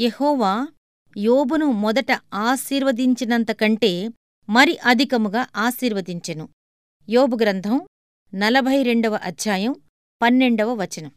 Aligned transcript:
యెహోవా 0.00 0.66
యోబును 1.16 1.66
మొదట 1.66 2.18
ఆశీర్వదించినంతకంటే 2.34 4.08
మరి 4.48 4.78
అధికముగా 4.84 5.46
ఆశీర్వదించెను. 5.56 6.48
యోబు 7.08 7.36
గ్రంథం 7.36 7.86
నలభై 8.34 8.82
రెండవ 8.82 9.14
అధ్యాయం 9.14 9.74
పన్నెండవ 10.22 10.74
వచనం. 10.74 11.12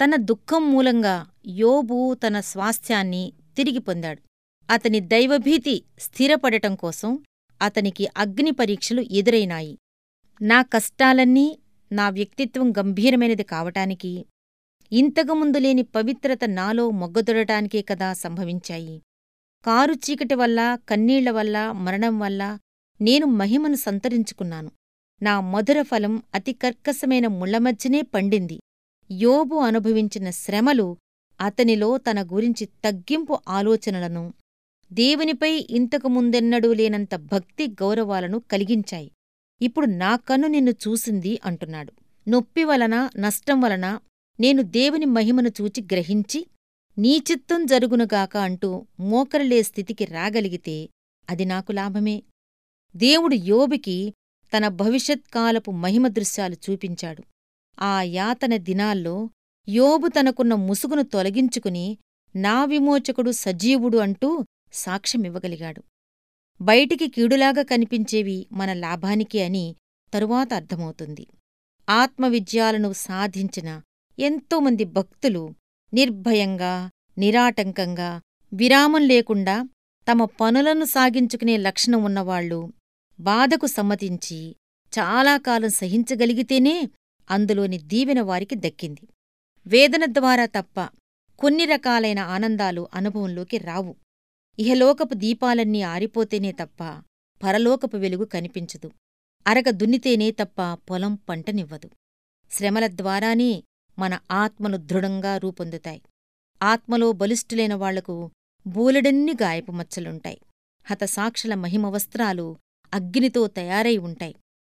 తన 0.00 0.16
దుఃఖం 0.16 0.72
మూలంగా 0.72 1.26
యోబు 1.46 2.14
తన 2.14 2.40
స్వాస్థ్యాన్ని 2.40 3.32
తిరిగి 3.56 3.78
పొందాడు. 3.78 4.20
అతని 4.70 5.00
దైవభీతి 5.00 5.84
స్థిరపడటం 5.98 6.74
కోసం 6.74 7.24
అతనికి 7.62 8.06
అగ్ని 8.16 8.50
పరీక్షలు 8.50 9.00
ఎదురైనాయి. 9.00 9.78
నా 10.42 10.62
కష్టాలన్నీ 10.62 11.58
నా 11.92 12.10
వ్యక్తిత్వం 12.10 12.70
గంభీరమైనది 12.70 13.42
కావటానికి 13.42 14.12
ఇంతకుముందు 14.92 15.58
లేని 15.58 15.82
పవిత్రత 15.82 16.44
నాలో 16.44 16.90
మొగ్గదొడటానికే 16.90 17.82
కదా 17.82 18.12
సంభవించాయి. 18.12 19.02
కారు 19.64 19.92
చీకటి 19.92 20.34
వల్ల 20.34 20.78
కన్నీళ్ళ 20.88 21.30
వల్ల 21.30 21.72
మరణం 21.72 22.18
వల్ల 22.18 22.58
నేను 23.00 23.26
మహిమను 23.26 23.74
సంతరించుకున్నాను. 23.74 24.70
నా 25.22 25.40
మధుర 25.40 25.82
ఫలం 25.82 26.22
అతి 26.34 26.52
కర్కశమైన 26.52 27.26
ముళ్ళమధ్యనే 27.26 28.02
పండింది. 28.02 28.60
యోబు 29.10 29.56
అనుభవించిన 29.56 30.30
శ్రమలు 30.30 30.96
అతనిలో 31.40 31.98
తన 31.98 32.22
గురించి 32.22 32.64
తగ్గింపు 32.64 33.38
ఆలోచనలను 33.48 34.34
దేవునిపై 34.92 35.66
ఇంతకు 35.70 36.08
ముందెన్నడూ 36.08 36.72
లేనంత 36.72 37.14
భక్తి 37.14 37.68
గౌరవాలను 37.68 38.38
కలిగించాయి. 38.38 39.10
ఇప్పుడు 39.62 39.86
నా 39.86 40.16
కన్ను 40.16 40.46
నిన్ను 40.46 40.70
చూసింది 40.70 41.40
అంటున్నాడు. 41.44 41.92
నొప్పి 42.28 42.64
వలన 42.64 43.08
నష్టం 43.16 43.60
వలన 43.60 43.98
నేను 44.40 44.62
దేవుని 44.62 45.04
మహిమను 45.04 45.48
చూచి 45.48 45.82
గ్రహించి 45.82 46.46
నీ 46.98 47.22
చిత్తం 47.30 47.66
జరుగునుగాక 47.66 48.36
అంటూ 48.36 48.86
మోకరలే 49.00 49.62
స్థితికి 49.62 50.04
రాగలిగితే 50.04 50.88
అది 51.30 51.44
నాకు 51.44 51.72
లాభమే. 51.72 52.22
దేవుడు 52.96 53.34
యోబికి 53.34 54.14
తన 54.56 54.68
భవిష్యత్కాలపు 54.68 55.70
మహిమ 55.70 56.08
దృశ్యాలు 56.08 56.56
చూపించాడు. 56.70 57.22
ఆ 57.80 58.02
యాతన 58.02 58.56
దినాల్లో 58.56 59.30
యోబు 59.68 60.08
తనకున్న 60.08 60.54
ముసుగును 60.54 61.02
తొలగించుకుని 61.02 61.98
నా 62.36 62.64
విమోచకుడు 62.64 63.30
సజీవుడు 63.30 63.98
అంటూ 63.98 64.44
సాక్ష్యమివ్వగలిగాడు. 64.72 65.82
బయటికి 66.60 67.08
కీడులాగా 67.08 67.62
కనిపించేవి 67.62 68.46
మన 68.52 68.72
లాభానికి 68.72 69.42
అని 69.42 69.76
తరువాత 70.14 70.54
అర్థమవుతుంది. 70.54 71.26
ఆత్మవిజయాలను 71.90 72.92
సాధించిన 72.92 73.82
ఎంతోమంది 74.18 74.84
భక్తులు 74.84 75.54
నిర్భయంగా 75.94 76.90
నిరాటంకంగా 77.18 78.20
విరామం 78.52 79.02
లేకుండా 79.02 79.68
తమ 80.12 80.24
పనులను 80.24 80.84
సాగించుకునే 80.84 81.56
లక్షణం 81.56 82.04
ఉన్నవాళ్ళు 82.04 82.72
బాధకు 83.20 83.66
సమ్మతించి 83.66 84.56
చాలాకాలం 84.98 85.70
సహించగలిగితేనే 85.70 86.90
అందులోని 87.30 87.78
దీవెన 87.78 88.20
వారికి 88.20 88.54
దక్కింది. 88.54 89.08
వేదన 89.66 90.04
ద్వారా 90.06 90.46
తప్ప 90.46 90.88
కొన్ని 91.38 91.64
రకాలైన 91.64 92.18
ఆనందాలు 92.18 92.88
అనుభవంలోకి 92.94 93.58
రావు. 93.58 93.94
ఇహలోకపు 94.58 95.14
దీపాలన్నీ 95.14 95.82
ఆరిపోతేనే 95.82 96.52
తప్ప 96.52 97.02
పరలోకపు 97.42 97.96
వెలుగు 97.96 98.24
కనిపించదు. 98.24 98.90
అరగ 99.46 99.70
దున్నితేనే 99.70 100.30
తప్ప 100.30 100.74
పొలం 100.74 101.14
పంటనివ్వదు. 101.14 101.90
శ్రమల 102.50 102.86
ద్వారానే 102.86 103.62
మన 103.98 104.18
ఆత్మలు 104.30 104.76
దృఢంగా 104.76 105.36
రూపొందుతాయి. 105.36 106.02
ఆత్మలో 106.62 107.12
బలిష్ఠులైన 107.12 107.74
వాళ్ళకు 107.74 108.30
బూలెడన్ని 108.66 109.32
గాయపు 109.42 109.72
మచ్చలుంటాయి 109.72 110.40
హతసాక్షుల 110.84 111.54
మహిమ 111.54 111.86
వస్త్రాలు 111.86 112.56
అగ్నితో 112.94 113.46
తయారై 113.46 113.96
ఉంటాయి. 113.96 114.34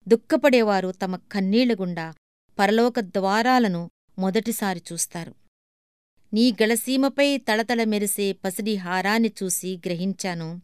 దుఃఖపడేవారు 0.08 0.92
తమ 0.92 1.16
కన్నీళ్ళగుండా 1.16 2.14
పరలోక 2.60 3.00
ద్వారాలను 3.00 3.90
మొదటిసారి 4.20 4.82
చూస్తారు. 4.94 5.36
నీ 6.34 6.52
గళసీమపై 6.52 7.38
తళతళ 7.38 7.84
మెరిసే 7.84 8.34
పసిడి 8.34 8.76
హారాన్ని 8.76 9.32
చూసి 9.44 9.78
గ్రహించాను. 9.86 10.62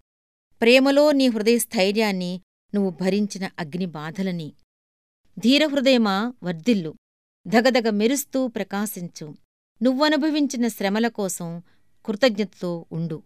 ప్రేమలో 0.62 1.12
నీ 1.12 1.28
హృదయస్థైర్యాన్ని 1.28 2.42
నువ్వు 2.76 2.92
భరించిన 3.02 3.50
అగ్ని 3.60 3.86
బాధలని. 3.86 4.54
ధీరహృదయమా 5.40 6.34
వర్ధిల్లు. 6.44 6.94
ధగధగ 7.48 7.90
మెరుస్తూ 7.90 8.48
ప్రకాశించు. 8.48 9.36
నువ్వనుభవించిన 9.84 10.68
శ్రమల 10.68 11.08
కోసం 11.08 11.62
కృతజ్ఞతతో 12.06 12.86
ఉండు. 12.92 13.24